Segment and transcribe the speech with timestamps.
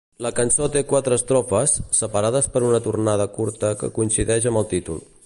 [0.25, 5.07] La cançó té quatre estrofes, separades per una tornada curta que coincideix amb el títol.